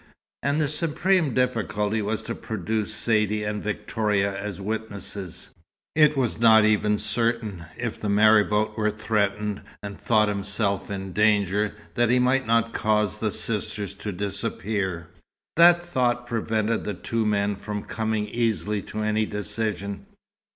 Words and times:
And 0.41 0.59
the 0.59 0.67
supreme 0.67 1.35
difficulty 1.35 2.01
was 2.01 2.23
to 2.23 2.33
produce 2.33 2.91
Saidee 2.91 3.43
and 3.43 3.61
Victoria 3.61 4.35
as 4.35 4.59
witnesses. 4.59 5.51
It 5.95 6.17
was 6.17 6.39
not 6.39 6.65
even 6.65 6.97
certain, 6.97 7.65
if 7.77 7.99
the 8.01 8.09
marabout 8.09 8.75
were 8.75 8.89
threatened 8.89 9.61
and 9.83 10.01
thought 10.01 10.27
himself 10.27 10.89
in 10.89 11.13
danger, 11.13 11.75
that 11.93 12.09
he 12.09 12.17
might 12.17 12.47
not 12.47 12.73
cause 12.73 13.19
the 13.19 13.29
sisters 13.29 13.93
to 13.93 14.11
disappear. 14.11 15.07
That 15.55 15.83
thought 15.85 16.25
prevented 16.25 16.83
the 16.83 16.95
two 16.95 17.23
men 17.23 17.55
from 17.55 17.83
coming 17.83 18.27
easily 18.27 18.81
to 18.81 19.01
any 19.03 19.27
decision. 19.27 20.07